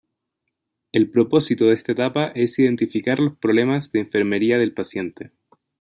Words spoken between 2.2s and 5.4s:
es identificar los problemas de enfermería del paciente.